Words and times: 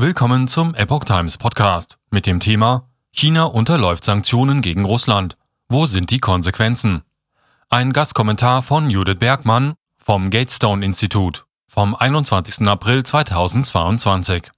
Willkommen 0.00 0.46
zum 0.46 0.76
Epoch 0.76 1.02
Times 1.02 1.38
Podcast 1.38 1.98
mit 2.12 2.24
dem 2.24 2.38
Thema 2.38 2.88
China 3.10 3.46
unterläuft 3.46 4.04
Sanktionen 4.04 4.62
gegen 4.62 4.84
Russland. 4.84 5.36
Wo 5.68 5.86
sind 5.86 6.12
die 6.12 6.20
Konsequenzen? 6.20 7.02
Ein 7.68 7.92
Gastkommentar 7.92 8.62
von 8.62 8.90
Judith 8.90 9.18
Bergmann 9.18 9.74
vom 9.96 10.30
Gatestone 10.30 10.84
Institut 10.84 11.46
vom 11.66 11.96
21. 11.96 12.64
April 12.68 13.02
2022. 13.02 14.52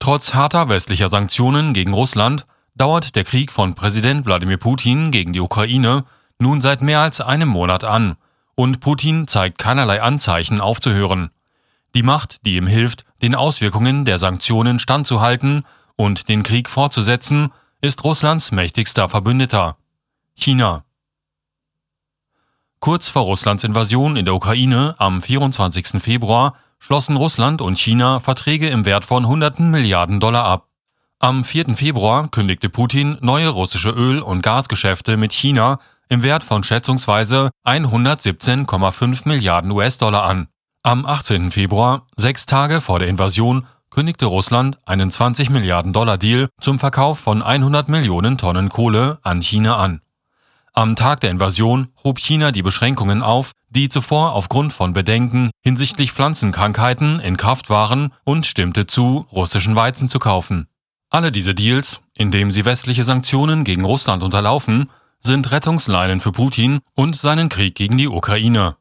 Trotz 0.00 0.34
harter 0.34 0.68
westlicher 0.68 1.08
Sanktionen 1.08 1.72
gegen 1.72 1.94
Russland 1.94 2.44
dauert 2.74 3.14
der 3.14 3.22
Krieg 3.22 3.52
von 3.52 3.76
Präsident 3.76 4.26
Wladimir 4.26 4.58
Putin 4.58 5.12
gegen 5.12 5.32
die 5.32 5.40
Ukraine 5.40 6.04
nun 6.40 6.60
seit 6.60 6.82
mehr 6.82 6.98
als 6.98 7.20
einem 7.20 7.48
Monat 7.48 7.84
an 7.84 8.16
und 8.56 8.80
Putin 8.80 9.28
zeigt 9.28 9.58
keinerlei 9.58 10.02
Anzeichen 10.02 10.60
aufzuhören. 10.60 11.30
Die 11.94 12.02
Macht, 12.02 12.44
die 12.46 12.56
ihm 12.56 12.66
hilft, 12.66 13.04
den 13.22 13.34
Auswirkungen 13.34 14.04
der 14.04 14.18
Sanktionen 14.18 14.78
standzuhalten 14.78 15.64
und 15.96 16.28
den 16.28 16.42
Krieg 16.42 16.68
fortzusetzen, 16.68 17.52
ist 17.80 18.04
Russlands 18.04 18.52
mächtigster 18.52 19.08
Verbündeter. 19.08 19.76
China. 20.34 20.84
Kurz 22.80 23.08
vor 23.08 23.22
Russlands 23.22 23.64
Invasion 23.64 24.16
in 24.16 24.24
der 24.24 24.34
Ukraine 24.34 24.94
am 24.98 25.20
24. 25.20 26.00
Februar 26.00 26.54
schlossen 26.78 27.16
Russland 27.16 27.60
und 27.60 27.78
China 27.78 28.20
Verträge 28.20 28.68
im 28.68 28.84
Wert 28.84 29.04
von 29.04 29.26
hunderten 29.26 29.70
Milliarden 29.70 30.20
Dollar 30.20 30.44
ab. 30.44 30.68
Am 31.18 31.44
4. 31.44 31.74
Februar 31.74 32.28
kündigte 32.28 32.68
Putin 32.68 33.18
neue 33.20 33.48
russische 33.48 33.90
Öl- 33.90 34.22
und 34.22 34.42
Gasgeschäfte 34.42 35.16
mit 35.16 35.32
China 35.32 35.80
im 36.08 36.22
Wert 36.22 36.44
von 36.44 36.62
schätzungsweise 36.62 37.50
117,5 37.64 39.26
Milliarden 39.26 39.72
US-Dollar 39.72 40.22
an. 40.22 40.48
Am 40.84 41.04
18. 41.04 41.50
Februar, 41.50 42.06
sechs 42.16 42.46
Tage 42.46 42.80
vor 42.80 43.00
der 43.00 43.08
Invasion, 43.08 43.66
kündigte 43.90 44.26
Russland 44.26 44.78
einen 44.86 45.10
20 45.10 45.50
Milliarden 45.50 45.92
Dollar 45.92 46.16
Deal 46.18 46.48
zum 46.60 46.78
Verkauf 46.78 47.18
von 47.18 47.42
100 47.42 47.88
Millionen 47.88 48.38
Tonnen 48.38 48.68
Kohle 48.68 49.18
an 49.22 49.42
China 49.42 49.76
an. 49.76 50.02
Am 50.74 50.94
Tag 50.94 51.20
der 51.20 51.30
Invasion 51.30 51.88
hob 52.04 52.20
China 52.20 52.52
die 52.52 52.62
Beschränkungen 52.62 53.22
auf, 53.22 53.50
die 53.70 53.88
zuvor 53.88 54.32
aufgrund 54.32 54.72
von 54.72 54.92
Bedenken 54.92 55.50
hinsichtlich 55.62 56.12
Pflanzenkrankheiten 56.12 57.18
in 57.18 57.36
Kraft 57.36 57.70
waren 57.70 58.14
und 58.22 58.46
stimmte 58.46 58.86
zu, 58.86 59.26
russischen 59.32 59.74
Weizen 59.74 60.08
zu 60.08 60.20
kaufen. 60.20 60.68
Alle 61.10 61.32
diese 61.32 61.54
Deals, 61.54 62.00
indem 62.14 62.52
sie 62.52 62.64
westliche 62.64 63.02
Sanktionen 63.02 63.64
gegen 63.64 63.84
Russland 63.84 64.22
unterlaufen, 64.22 64.88
sind 65.18 65.50
Rettungsleinen 65.50 66.20
für 66.20 66.30
Putin 66.30 66.78
und 66.94 67.16
seinen 67.16 67.48
Krieg 67.48 67.74
gegen 67.74 67.98
die 67.98 68.08
Ukraine. 68.08 68.76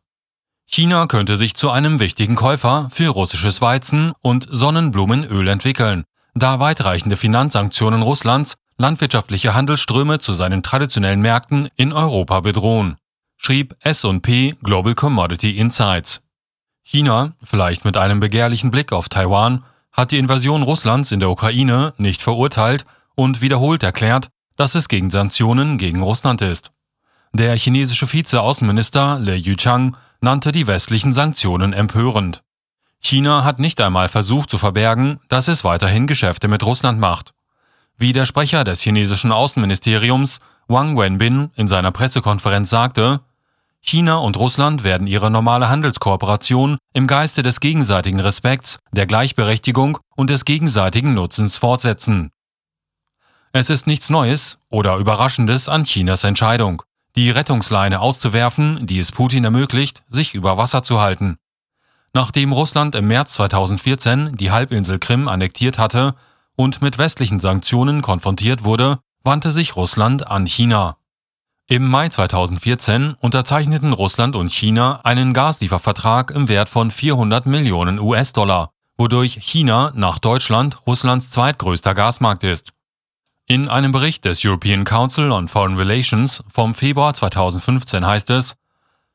China 0.69 1.07
könnte 1.07 1.37
sich 1.37 1.55
zu 1.55 1.71
einem 1.71 1.99
wichtigen 1.99 2.35
Käufer 2.35 2.89
für 2.91 3.07
russisches 3.07 3.61
Weizen 3.61 4.11
und 4.21 4.47
Sonnenblumenöl 4.51 5.47
entwickeln, 5.47 6.03
da 6.35 6.59
weitreichende 6.59 7.15
Finanzsanktionen 7.15 8.01
Russlands 8.01 8.55
landwirtschaftliche 8.77 9.55
Handelsströme 9.55 10.19
zu 10.19 10.33
seinen 10.33 10.63
traditionellen 10.63 11.21
Märkten 11.21 11.69
in 11.77 11.93
Europa 11.93 12.41
bedrohen, 12.41 12.97
schrieb 13.37 13.75
S&P 13.79 14.55
Global 14.61 14.93
Commodity 14.93 15.57
Insights. 15.57 16.21
China, 16.83 17.33
vielleicht 17.43 17.85
mit 17.85 17.97
einem 17.97 18.19
begehrlichen 18.19 18.69
Blick 18.69 18.91
auf 18.91 19.09
Taiwan, 19.09 19.63
hat 19.91 20.11
die 20.11 20.19
Invasion 20.19 20.63
Russlands 20.63 21.11
in 21.11 21.19
der 21.19 21.29
Ukraine 21.29 21.93
nicht 21.97 22.21
verurteilt 22.21 22.85
und 23.15 23.41
wiederholt 23.41 23.83
erklärt, 23.83 24.29
dass 24.57 24.75
es 24.75 24.89
gegen 24.89 25.09
Sanktionen 25.09 25.77
gegen 25.77 26.01
Russland 26.01 26.41
ist. 26.41 26.71
Der 27.33 27.55
chinesische 27.57 28.05
Vize-Außenminister 28.05 29.19
Le 29.19 29.35
Yuchang 29.35 29.95
nannte 30.21 30.51
die 30.51 30.67
westlichen 30.67 31.13
Sanktionen 31.13 31.73
empörend. 31.73 32.43
China 32.99 33.43
hat 33.43 33.59
nicht 33.59 33.79
einmal 33.79 34.09
versucht 34.09 34.49
zu 34.49 34.57
verbergen, 34.57 35.19
dass 35.29 35.47
es 35.47 35.63
weiterhin 35.63 36.07
Geschäfte 36.07 36.47
mit 36.47 36.63
Russland 36.63 36.99
macht. 36.99 37.33
Wie 37.97 38.13
der 38.13 38.25
Sprecher 38.25 38.63
des 38.63 38.81
chinesischen 38.81 39.31
Außenministeriums 39.31 40.39
Wang 40.67 40.97
Wenbin 40.97 41.51
in 41.55 41.67
seiner 41.67 41.91
Pressekonferenz 41.91 42.69
sagte, 42.69 43.21
China 43.81 44.17
und 44.17 44.37
Russland 44.37 44.83
werden 44.83 45.07
ihre 45.07 45.31
normale 45.31 45.69
Handelskooperation 45.69 46.77
im 46.93 47.07
Geiste 47.07 47.41
des 47.43 47.59
gegenseitigen 47.59 48.19
Respekts, 48.19 48.79
der 48.91 49.05
Gleichberechtigung 49.05 49.97
und 50.15 50.29
des 50.29 50.43
gegenseitigen 50.43 51.13
Nutzens 51.13 51.57
fortsetzen. 51.57 52.31
Es 53.53 53.69
ist 53.69 53.87
nichts 53.87 54.09
Neues 54.09 54.59
oder 54.69 54.97
Überraschendes 54.97 55.69
an 55.69 55.85
Chinas 55.85 56.23
Entscheidung 56.23 56.83
die 57.17 57.31
Rettungsleine 57.31 57.99
auszuwerfen, 57.99 58.85
die 58.85 58.99
es 58.99 59.11
Putin 59.11 59.43
ermöglicht, 59.43 60.03
sich 60.07 60.35
über 60.35 60.57
Wasser 60.57 60.83
zu 60.83 61.01
halten. 61.01 61.37
Nachdem 62.13 62.53
Russland 62.53 62.93
im 62.93 63.07
März 63.07 63.33
2014 63.33 64.37
die 64.37 64.51
Halbinsel 64.51 64.99
Krim 64.99 65.27
annektiert 65.27 65.79
hatte 65.79 66.13
und 66.55 66.83
mit 66.83 66.99
westlichen 66.99 67.39
Sanktionen 67.39 68.03
konfrontiert 68.03 68.63
wurde, 68.63 68.99
wandte 69.23 69.51
sich 69.51 69.75
Russland 69.75 70.27
an 70.27 70.45
China. 70.45 70.97
Im 71.67 71.87
Mai 71.87 72.07
2014 72.07 73.15
unterzeichneten 73.19 73.93
Russland 73.93 74.35
und 74.35 74.51
China 74.51 75.01
einen 75.03 75.33
Gasliefervertrag 75.33 76.29
im 76.29 76.47
Wert 76.49 76.69
von 76.69 76.91
400 76.91 77.47
Millionen 77.47 77.99
US-Dollar, 77.99 78.69
wodurch 78.95 79.39
China 79.41 79.91
nach 79.95 80.19
Deutschland 80.19 80.85
Russlands 80.85 81.31
zweitgrößter 81.31 81.95
Gasmarkt 81.95 82.43
ist. 82.43 82.76
In 83.49 83.69
einem 83.69 83.93
Bericht 83.93 84.25
des 84.25 84.43
European 84.43 84.83
Council 84.83 85.31
on 85.31 85.47
Foreign 85.47 85.77
Relations 85.77 86.43
vom 86.51 86.75
Februar 86.75 87.13
2015 87.13 88.05
heißt 88.05 88.29
es, 88.31 88.55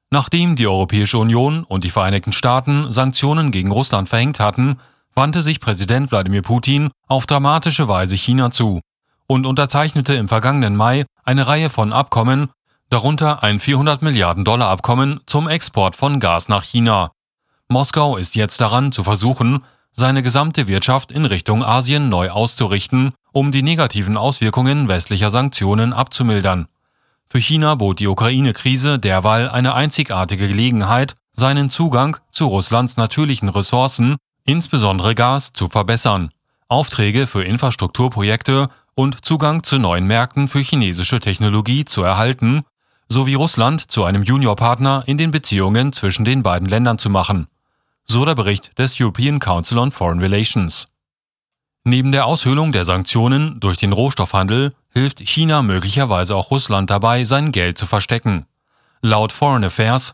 Nachdem 0.09 0.57
die 0.57 0.67
Europäische 0.67 1.19
Union 1.19 1.65
und 1.65 1.85
die 1.85 1.91
Vereinigten 1.91 2.33
Staaten 2.33 2.91
Sanktionen 2.91 3.51
gegen 3.51 3.71
Russland 3.71 4.09
verhängt 4.09 4.41
hatten, 4.41 4.79
wandte 5.15 5.43
sich 5.43 5.61
Präsident 5.61 6.11
Wladimir 6.11 6.41
Putin 6.41 6.89
auf 7.09 7.27
dramatische 7.27 7.89
Weise 7.89 8.17
China 8.17 8.51
zu 8.51 8.81
und 9.27 9.45
unterzeichnete 9.45 10.15
im 10.15 10.29
vergangenen 10.29 10.77
Mai 10.77 11.05
eine 11.25 11.47
Reihe 11.47 11.69
von 11.69 11.93
Abkommen, 11.93 12.49
darunter 12.89 13.43
ein 13.43 13.59
400 13.59 14.01
Milliarden 14.01 14.47
Dollar 14.47 14.71
Abkommen 14.71 15.21
zum 15.27 15.47
Export 15.47 15.95
von 15.95 16.21
Gas 16.21 16.49
nach 16.49 16.65
China. 16.65 17.11
Moskau 17.69 18.17
ist 18.17 18.35
jetzt 18.35 18.63
daran 18.63 18.93
zu 18.93 19.05
versuchen, 19.05 19.63
seine 19.93 20.23
gesamte 20.23 20.69
Wirtschaft 20.69 21.13
in 21.13 21.25
Richtung 21.25 21.65
Asien 21.65 22.09
neu 22.09 22.31
auszurichten 22.31 23.13
um 23.33 23.51
die 23.51 23.63
negativen 23.63 24.17
Auswirkungen 24.17 24.89
westlicher 24.89 25.31
Sanktionen 25.31 25.93
abzumildern. 25.93 26.69
Für 27.29 27.41
China 27.41 27.75
bot 27.77 27.99
die 27.99 28.09
Ukraine-Krise 28.09 28.99
derweil 28.99 29.49
eine 29.49 29.75
einzigartige 29.75 30.49
Gelegenheit, 30.49 31.15
seinen 31.33 31.71
Zugang 31.71 32.19
zu 32.31 32.47
Russlands 32.47 32.99
natürlichen 32.99 33.49
Ressourcen, 33.49 34.17
insbesondere 34.45 35.15
Gas, 35.15 35.55
zu 35.55 35.69
verbessern, 35.71 36.31
Aufträge 36.69 37.27
für 37.27 37.43
Infrastrukturprojekte 37.43 38.69
und 38.95 39.25
Zugang 39.25 39.63
zu 39.63 39.79
neuen 39.79 40.07
Märkten 40.07 40.49
für 40.49 40.59
chinesische 40.59 41.21
Technologie 41.21 41.87
zu 41.87 42.03
erhalten, 42.03 42.65
sowie 43.09 43.35
Russland 43.35 43.91
zu 43.91 44.05
einem 44.05 44.23
Juniorpartner 44.23 45.05
in 45.07 45.17
den 45.17 45.31
Beziehungen 45.31 45.95
zwischen 45.95 46.27
den 46.27 46.43
beiden 46.43 46.69
Ländern 46.69 46.99
zu 46.99 47.09
machen. 47.09 47.47
So 48.07 48.25
der 48.25 48.35
Bericht 48.35 48.79
des 48.79 49.01
European 49.01 49.39
Council 49.39 49.79
on 49.79 49.91
Foreign 49.91 50.21
Relations. 50.21 50.89
Neben 51.85 52.13
der 52.13 52.27
Aushöhlung 52.27 52.73
der 52.73 52.85
Sanktionen 52.85 53.59
durch 53.59 53.77
den 53.77 53.93
Rohstoffhandel 53.93 54.75
hilft 54.91 55.21
China 55.21 55.63
möglicherweise 55.63 56.37
auch 56.37 56.51
Russland 56.51 56.91
dabei, 56.91 57.25
sein 57.25 57.53
Geld 57.53 57.79
zu 57.79 57.87
verstecken. 57.87 58.47
Laut 59.01 59.33
Foreign 59.33 59.65
Affairs 59.65 60.13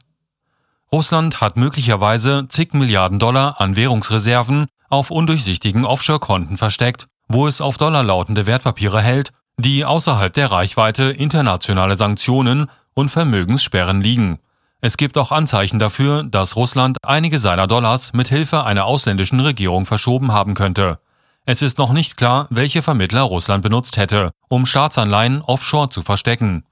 Russland 0.90 1.42
hat 1.42 1.56
möglicherweise 1.56 2.46
zig 2.48 2.72
Milliarden 2.72 3.18
Dollar 3.18 3.60
an 3.60 3.76
Währungsreserven 3.76 4.66
auf 4.88 5.10
undurchsichtigen 5.10 5.84
Offshore-Konten 5.84 6.56
versteckt, 6.56 7.08
wo 7.28 7.46
es 7.46 7.60
auf 7.60 7.76
Dollar 7.76 8.02
lautende 8.02 8.46
Wertpapiere 8.46 9.02
hält, 9.02 9.30
die 9.58 9.84
außerhalb 9.84 10.32
der 10.32 10.50
Reichweite 10.50 11.04
internationale 11.10 11.98
Sanktionen 11.98 12.70
und 12.94 13.10
Vermögenssperren 13.10 14.00
liegen. 14.00 14.38
Es 14.80 14.96
gibt 14.96 15.18
auch 15.18 15.32
Anzeichen 15.32 15.80
dafür, 15.80 16.22
dass 16.22 16.54
Russland 16.54 16.98
einige 17.02 17.40
seiner 17.40 17.66
Dollars 17.66 18.12
mit 18.12 18.28
Hilfe 18.28 18.64
einer 18.64 18.84
ausländischen 18.84 19.40
Regierung 19.40 19.86
verschoben 19.86 20.32
haben 20.32 20.54
könnte. 20.54 21.00
Es 21.44 21.62
ist 21.62 21.78
noch 21.78 21.92
nicht 21.92 22.16
klar, 22.16 22.46
welche 22.50 22.82
Vermittler 22.82 23.22
Russland 23.22 23.62
benutzt 23.62 23.96
hätte, 23.96 24.30
um 24.48 24.66
Staatsanleihen 24.66 25.42
offshore 25.42 25.88
zu 25.88 26.02
verstecken. 26.02 26.64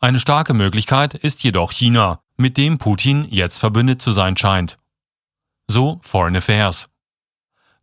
Eine 0.00 0.20
starke 0.20 0.54
Möglichkeit 0.54 1.12
ist 1.12 1.42
jedoch 1.42 1.72
China, 1.72 2.20
mit 2.38 2.56
dem 2.56 2.78
Putin 2.78 3.26
jetzt 3.28 3.58
verbündet 3.58 4.00
zu 4.00 4.12
sein 4.12 4.38
scheint. 4.38 4.78
So 5.66 6.00
Foreign 6.02 6.36
Affairs. 6.36 6.88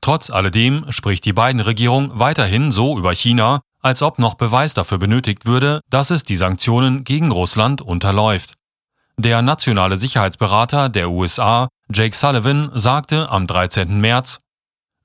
Trotz 0.01 0.31
alledem 0.31 0.91
spricht 0.91 1.25
die 1.25 1.33
Biden-Regierung 1.33 2.17
weiterhin 2.17 2.71
so 2.71 2.97
über 2.97 3.13
China, 3.13 3.61
als 3.81 4.01
ob 4.01 4.17
noch 4.17 4.33
Beweis 4.33 4.73
dafür 4.73 4.97
benötigt 4.97 5.45
würde, 5.45 5.81
dass 5.91 6.09
es 6.09 6.23
die 6.23 6.35
Sanktionen 6.35 7.03
gegen 7.03 7.31
Russland 7.31 7.81
unterläuft. 7.81 8.56
Der 9.19 9.41
nationale 9.41 9.97
Sicherheitsberater 9.97 10.89
der 10.89 11.09
USA, 11.09 11.69
Jake 11.91 12.15
Sullivan, 12.15 12.69
sagte 12.75 13.29
am 13.29 13.47
13. 13.47 13.99
März, 13.99 14.39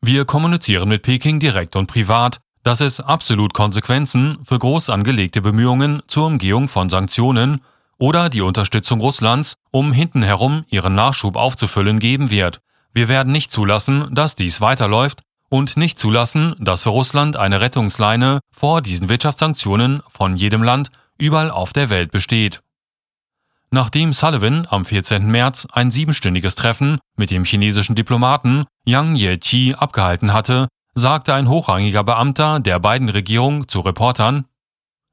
wir 0.03 0.27
kommunizieren 0.27 0.91
mit 0.91 1.03
Peking 1.03 1.41
direkt 1.41 1.77
und 1.77 1.87
privat, 1.87 2.39
dass 2.63 2.83
es 2.83 3.01
absolut 3.01 3.55
Konsequenzen 3.55 4.37
für 4.45 4.59
groß 4.59 4.91
angelegte 4.91 5.41
Bemühungen 5.41 6.03
zur 6.09 6.27
Umgehung 6.27 6.69
von 6.69 6.91
Sanktionen 6.91 7.63
oder 7.97 8.29
die 8.29 8.43
Unterstützung 8.43 9.01
Russlands, 9.01 9.55
um 9.71 9.95
hintenherum 9.95 10.67
ihren 10.69 10.95
Nachschub 10.95 11.35
aufzufüllen, 11.35 11.99
geben 11.99 12.29
wird. 12.29 12.61
Wir 12.93 13.09
werden 13.09 13.33
nicht 13.33 13.51
zulassen, 13.51 14.15
dass 14.15 14.37
dies 14.37 14.61
weiterläuft 14.61 15.23
und 15.49 15.79
nicht 15.79 15.99
zulassen, 15.99 16.55
dass 16.59 16.83
für 16.83 16.91
Russland 16.91 17.37
eine 17.37 17.63
Rettungsleine 17.63 18.41
vor 18.55 18.83
diesen 18.83 19.09
Wirtschaftssanktionen 19.09 20.03
von 20.11 20.37
jedem 20.37 20.63
Land 20.63 20.91
überall 21.17 21.51
auf 21.51 21.73
der 21.73 21.89
Welt 21.89 22.11
besteht. 22.11 22.61
Nachdem 23.75 24.13
Sullivan 24.13 24.67
am 24.69 24.85
14. 24.85 25.27
März 25.27 25.67
ein 25.73 25.91
siebenstündiges 25.91 26.57
Treffen 26.57 26.99
mit 27.17 27.31
dem 27.31 27.45
chinesischen 27.45 27.95
Diplomaten 27.95 28.67
Yang 28.85 29.17
Yeqi 29.17 29.75
abgehalten 29.75 30.35
hatte, 30.35 30.69
sagte 30.95 31.33
ein 31.33 31.49
hochrangiger 31.49 32.05
Beamter 32.05 32.61
der 32.61 32.79
beiden 32.79 33.09
Regierung 33.09 33.67
zu 33.69 33.81
Reportern, 33.81 34.45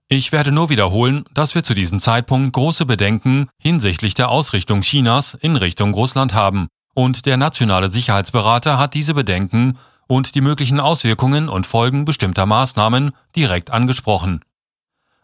ich 0.09 0.33
werde 0.33 0.51
nur 0.51 0.69
wiederholen, 0.69 1.23
dass 1.33 1.55
wir 1.55 1.63
zu 1.63 1.73
diesem 1.73 2.01
Zeitpunkt 2.01 2.51
große 2.51 2.85
Bedenken 2.85 3.47
hinsichtlich 3.61 4.13
der 4.13 4.29
Ausrichtung 4.29 4.81
Chinas 4.81 5.35
in 5.35 5.55
Richtung 5.55 5.93
Russland 5.93 6.33
haben, 6.33 6.67
und 6.93 7.27
der 7.27 7.37
nationale 7.37 7.89
Sicherheitsberater 7.89 8.77
hat 8.77 8.93
diese 8.93 9.13
Bedenken 9.13 9.77
und 10.07 10.35
die 10.35 10.41
möglichen 10.41 10.81
Auswirkungen 10.81 11.47
und 11.47 11.65
Folgen 11.65 12.03
bestimmter 12.03 12.45
Maßnahmen 12.45 13.11
direkt 13.37 13.69
angesprochen. 13.69 14.41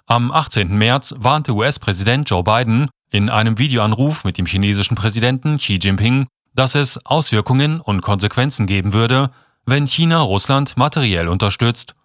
Am 0.05 0.31
18. 0.31 0.77
März 0.77 1.15
warnte 1.17 1.53
US-Präsident 1.53 2.29
Joe 2.29 2.43
Biden 2.43 2.87
in 3.09 3.29
einem 3.29 3.57
Videoanruf 3.57 4.23
mit 4.23 4.37
dem 4.37 4.45
chinesischen 4.45 4.95
Präsidenten 4.95 5.57
Xi 5.57 5.79
Jinping, 5.81 6.27
dass 6.53 6.75
es 6.75 7.05
Auswirkungen 7.05 7.79
und 7.79 8.01
Konsequenzen 8.01 8.65
geben 8.65 8.93
würde, 8.93 9.31
wenn 9.65 9.87
China 9.87 10.21
Russland 10.21 10.77
materiell 10.77 11.27
unterstützt, 11.27 11.95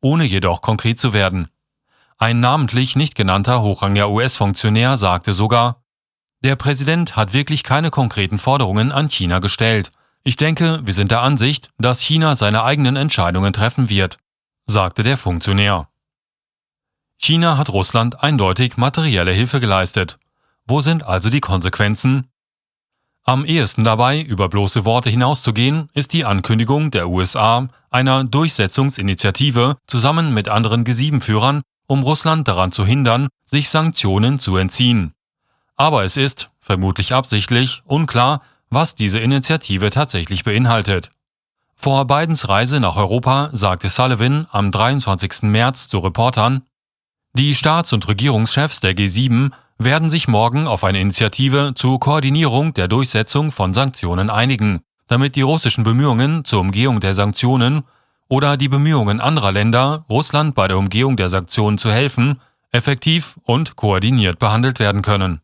ohne 0.00 0.24
jedoch 0.24 0.62
konkret 0.62 0.98
zu 0.98 1.12
werden. 1.12 1.48
Ein 2.18 2.40
namentlich 2.40 2.96
nicht 2.96 3.14
genannter 3.14 3.62
hochrangiger 3.62 4.10
US-Funktionär 4.10 4.96
sagte 4.96 5.32
sogar, 5.32 5.82
der 6.42 6.56
Präsident 6.56 7.16
hat 7.16 7.32
wirklich 7.32 7.62
keine 7.62 7.90
konkreten 7.90 8.38
Forderungen 8.38 8.92
an 8.92 9.08
China 9.08 9.40
gestellt. 9.40 9.90
Ich 10.22 10.36
denke, 10.36 10.80
wir 10.84 10.94
sind 10.94 11.10
der 11.10 11.22
Ansicht, 11.22 11.70
dass 11.78 12.00
China 12.00 12.34
seine 12.34 12.62
eigenen 12.62 12.96
Entscheidungen 12.96 13.52
treffen 13.52 13.88
wird, 13.88 14.18
sagte 14.66 15.02
der 15.02 15.16
Funktionär. 15.16 15.88
China 17.18 17.58
hat 17.58 17.70
Russland 17.70 18.22
eindeutig 18.22 18.78
materielle 18.78 19.32
Hilfe 19.32 19.60
geleistet. 19.60 20.18
Wo 20.70 20.80
sind 20.80 21.02
also 21.02 21.30
die 21.30 21.40
Konsequenzen? 21.40 22.28
Am 23.24 23.44
ehesten 23.44 23.84
dabei, 23.84 24.22
über 24.22 24.48
bloße 24.48 24.84
Worte 24.84 25.10
hinauszugehen, 25.10 25.88
ist 25.94 26.12
die 26.12 26.24
Ankündigung 26.24 26.90
der 26.90 27.08
USA 27.08 27.68
einer 27.90 28.24
Durchsetzungsinitiative 28.24 29.76
zusammen 29.86 30.32
mit 30.32 30.48
anderen 30.48 30.84
G7-Führern 30.84 31.62
um 31.90 32.04
Russland 32.04 32.46
daran 32.46 32.70
zu 32.70 32.86
hindern, 32.86 33.26
sich 33.44 33.68
Sanktionen 33.68 34.38
zu 34.38 34.56
entziehen. 34.56 35.12
Aber 35.74 36.04
es 36.04 36.16
ist, 36.16 36.50
vermutlich 36.60 37.12
absichtlich, 37.14 37.82
unklar, 37.84 38.42
was 38.68 38.94
diese 38.94 39.18
Initiative 39.18 39.90
tatsächlich 39.90 40.44
beinhaltet. 40.44 41.10
Vor 41.74 42.06
Bidens 42.06 42.48
Reise 42.48 42.78
nach 42.78 42.94
Europa 42.94 43.50
sagte 43.52 43.88
Sullivan 43.88 44.46
am 44.52 44.70
23. 44.70 45.42
März 45.42 45.88
zu 45.88 45.98
Reportern, 45.98 46.62
die 47.32 47.56
Staats- 47.56 47.92
und 47.92 48.06
Regierungschefs 48.06 48.78
der 48.78 48.94
G7 48.94 49.50
werden 49.84 50.10
sich 50.10 50.28
morgen 50.28 50.66
auf 50.66 50.84
eine 50.84 51.00
Initiative 51.00 51.72
zur 51.74 51.98
Koordinierung 51.98 52.74
der 52.74 52.86
Durchsetzung 52.86 53.50
von 53.50 53.72
Sanktionen 53.72 54.28
einigen, 54.28 54.80
damit 55.08 55.36
die 55.36 55.42
russischen 55.42 55.84
Bemühungen 55.84 56.44
zur 56.44 56.60
Umgehung 56.60 57.00
der 57.00 57.14
Sanktionen 57.14 57.84
oder 58.28 58.56
die 58.56 58.68
Bemühungen 58.68 59.20
anderer 59.20 59.52
Länder, 59.52 60.04
Russland 60.10 60.54
bei 60.54 60.68
der 60.68 60.78
Umgehung 60.78 61.16
der 61.16 61.30
Sanktionen 61.30 61.78
zu 61.78 61.90
helfen, 61.90 62.40
effektiv 62.72 63.38
und 63.44 63.74
koordiniert 63.76 64.38
behandelt 64.38 64.78
werden 64.78 65.02
können. 65.02 65.40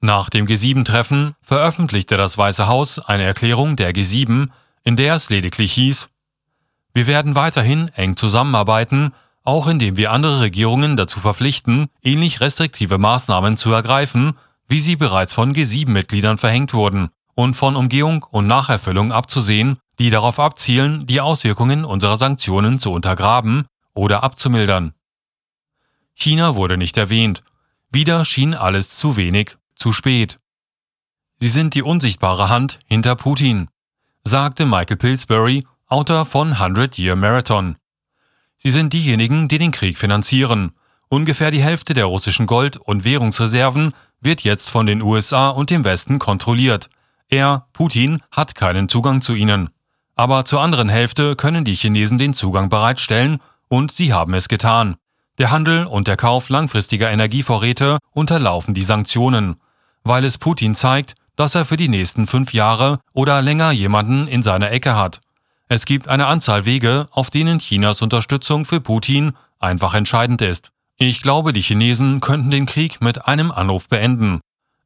Nach 0.00 0.30
dem 0.30 0.46
G7-Treffen 0.46 1.34
veröffentlichte 1.42 2.16
das 2.16 2.36
Weiße 2.36 2.66
Haus 2.66 2.98
eine 2.98 3.22
Erklärung 3.22 3.76
der 3.76 3.92
G7, 3.92 4.48
in 4.82 4.96
der 4.96 5.14
es 5.14 5.30
lediglich 5.30 5.72
hieß, 5.74 6.08
wir 6.94 7.06
werden 7.06 7.34
weiterhin 7.34 7.88
eng 7.94 8.16
zusammenarbeiten, 8.16 9.12
auch 9.44 9.66
indem 9.66 9.96
wir 9.96 10.12
andere 10.12 10.40
Regierungen 10.40 10.96
dazu 10.96 11.20
verpflichten, 11.20 11.88
ähnlich 12.02 12.40
restriktive 12.40 12.98
Maßnahmen 12.98 13.56
zu 13.56 13.72
ergreifen, 13.72 14.38
wie 14.68 14.80
sie 14.80 14.96
bereits 14.96 15.34
von 15.34 15.52
G7-Mitgliedern 15.52 16.38
verhängt 16.38 16.74
wurden, 16.74 17.10
und 17.34 17.54
von 17.54 17.76
Umgehung 17.76 18.24
und 18.30 18.46
Nacherfüllung 18.46 19.12
abzusehen, 19.12 19.78
die 19.98 20.10
darauf 20.10 20.38
abzielen, 20.38 21.06
die 21.06 21.20
Auswirkungen 21.20 21.84
unserer 21.84 22.16
Sanktionen 22.16 22.78
zu 22.78 22.92
untergraben 22.92 23.66
oder 23.94 24.22
abzumildern. 24.22 24.94
China 26.14 26.54
wurde 26.54 26.76
nicht 26.76 26.96
erwähnt. 26.96 27.42
Wieder 27.90 28.24
schien 28.24 28.54
alles 28.54 28.96
zu 28.96 29.16
wenig, 29.16 29.56
zu 29.74 29.92
spät. 29.92 30.38
Sie 31.38 31.48
sind 31.48 31.74
die 31.74 31.82
unsichtbare 31.82 32.48
Hand 32.48 32.78
hinter 32.86 33.16
Putin, 33.16 33.68
sagte 34.24 34.66
Michael 34.66 34.96
Pillsbury, 34.96 35.66
Autor 35.88 36.24
von 36.24 36.52
100 36.52 36.98
Year 36.98 37.16
Marathon. 37.16 37.76
Sie 38.64 38.70
sind 38.70 38.92
diejenigen, 38.92 39.48
die 39.48 39.58
den 39.58 39.72
Krieg 39.72 39.98
finanzieren. 39.98 40.70
Ungefähr 41.08 41.50
die 41.50 41.62
Hälfte 41.62 41.94
der 41.94 42.04
russischen 42.04 42.46
Gold- 42.46 42.76
und 42.76 43.02
Währungsreserven 43.02 43.92
wird 44.20 44.42
jetzt 44.42 44.70
von 44.70 44.86
den 44.86 45.02
USA 45.02 45.48
und 45.48 45.68
dem 45.68 45.82
Westen 45.82 46.20
kontrolliert. 46.20 46.88
Er, 47.28 47.66
Putin, 47.72 48.22
hat 48.30 48.54
keinen 48.54 48.88
Zugang 48.88 49.20
zu 49.20 49.34
ihnen. 49.34 49.70
Aber 50.14 50.44
zur 50.44 50.60
anderen 50.60 50.88
Hälfte 50.88 51.34
können 51.34 51.64
die 51.64 51.74
Chinesen 51.74 52.18
den 52.18 52.34
Zugang 52.34 52.68
bereitstellen 52.68 53.40
und 53.66 53.90
sie 53.90 54.12
haben 54.12 54.32
es 54.34 54.46
getan. 54.46 54.94
Der 55.38 55.50
Handel 55.50 55.84
und 55.86 56.06
der 56.06 56.16
Kauf 56.16 56.48
langfristiger 56.48 57.10
Energievorräte 57.10 57.98
unterlaufen 58.12 58.74
die 58.74 58.84
Sanktionen, 58.84 59.56
weil 60.04 60.24
es 60.24 60.38
Putin 60.38 60.76
zeigt, 60.76 61.14
dass 61.34 61.56
er 61.56 61.64
für 61.64 61.76
die 61.76 61.88
nächsten 61.88 62.28
fünf 62.28 62.52
Jahre 62.52 63.00
oder 63.12 63.42
länger 63.42 63.72
jemanden 63.72 64.28
in 64.28 64.44
seiner 64.44 64.70
Ecke 64.70 64.94
hat. 64.94 65.20
Es 65.74 65.86
gibt 65.86 66.06
eine 66.06 66.26
Anzahl 66.26 66.66
Wege, 66.66 67.08
auf 67.12 67.30
denen 67.30 67.58
Chinas 67.58 68.02
Unterstützung 68.02 68.66
für 68.66 68.82
Putin 68.82 69.32
einfach 69.58 69.94
entscheidend 69.94 70.42
ist. 70.42 70.70
Ich 70.98 71.22
glaube, 71.22 71.54
die 71.54 71.62
Chinesen 71.62 72.20
könnten 72.20 72.50
den 72.50 72.66
Krieg 72.66 73.00
mit 73.00 73.26
einem 73.26 73.50
Anruf 73.50 73.88
beenden. 73.88 74.40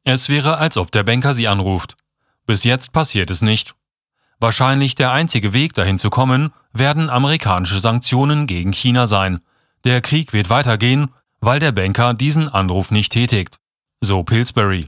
Es 0.05 0.29
wäre, 0.29 0.59
als 0.59 0.77
ob 0.77 0.89
der 0.89 1.03
Banker 1.03 1.33
sie 1.33 1.49
anruft. 1.49 1.97
Bis 2.45 2.63
jetzt 2.63 2.93
passiert 2.93 3.29
es 3.29 3.41
nicht. 3.41 3.75
Wahrscheinlich 4.39 4.95
der 4.95 5.11
einzige 5.11 5.51
Weg 5.51 5.73
dahin 5.73 5.99
zu 5.99 6.09
kommen, 6.09 6.53
werden 6.71 7.09
amerikanische 7.09 7.81
Sanktionen 7.81 8.47
gegen 8.47 8.71
China 8.71 9.07
sein. 9.07 9.41
Der 9.83 9.99
Krieg 9.99 10.31
wird 10.31 10.49
weitergehen, 10.49 11.09
weil 11.41 11.59
der 11.59 11.73
Banker 11.73 12.13
diesen 12.13 12.47
Anruf 12.47 12.91
nicht 12.91 13.11
tätigt. 13.11 13.57
So 13.99 14.23
Pillsbury. 14.23 14.87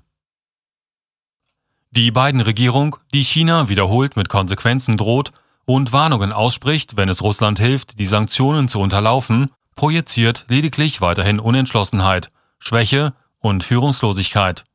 Die 1.92 2.12
beiden 2.12 2.40
Regierung, 2.40 2.96
die 3.14 3.26
China 3.26 3.68
wiederholt 3.68 4.16
mit 4.16 4.30
Konsequenzen 4.30 4.96
droht 4.96 5.34
und 5.70 5.92
Warnungen 5.94 6.32
ausspricht, 6.32 6.98
wenn 6.98 7.10
es 7.10 7.22
Russland 7.22 7.60
hilft, 7.60 8.00
die 8.00 8.08
Sanktionen 8.08 8.68
zu 8.68 8.80
unterlaufen, 8.80 9.52
projiziert 9.76 10.46
lediglich 10.48 11.00
weiterhin 11.00 11.40
Unentschlossenheit, 11.40 12.32
Schwäche 12.58 13.14
und 13.38 13.64
Führungslosigkeit. 13.64 14.66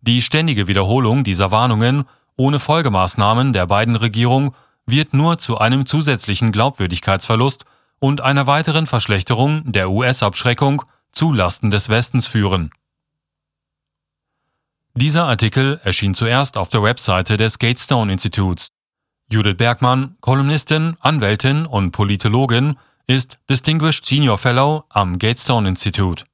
Die 0.00 0.22
ständige 0.22 0.68
Wiederholung 0.68 1.24
dieser 1.24 1.50
Warnungen 1.50 2.04
ohne 2.36 2.60
Folgemaßnahmen 2.60 3.52
der 3.52 3.66
beiden 3.66 3.96
Regierung 3.96 4.54
wird 4.86 5.12
nur 5.12 5.38
zu 5.38 5.58
einem 5.58 5.86
zusätzlichen 5.86 6.52
Glaubwürdigkeitsverlust 6.52 7.64
und 7.98 8.20
einer 8.20 8.46
weiteren 8.46 8.86
Verschlechterung 8.86 9.64
der 9.72 9.90
US-Abschreckung 9.90 10.84
zu 11.10 11.32
Lasten 11.32 11.72
des 11.72 11.88
Westens 11.88 12.28
führen. 12.28 12.70
Dieser 14.94 15.24
Artikel 15.24 15.80
erschien 15.82 16.14
zuerst 16.14 16.56
auf 16.56 16.68
der 16.68 16.84
Webseite 16.84 17.38
des 17.38 17.58
Gatestone 17.58 18.12
Instituts. 18.12 18.68
Judith 19.30 19.58
Bergmann, 19.58 20.16
Kolumnistin, 20.20 20.96
Anwältin 21.00 21.66
und 21.66 21.92
Politologin, 21.92 22.76
ist 23.06 23.38
Distinguished 23.50 24.06
Senior 24.06 24.38
Fellow 24.38 24.84
am 24.88 25.18
Gatestone 25.18 25.68
Institute. 25.68 26.24